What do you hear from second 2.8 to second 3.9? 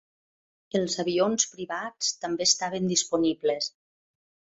disponibles.